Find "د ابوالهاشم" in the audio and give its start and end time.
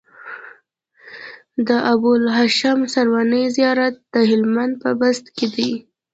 1.67-2.79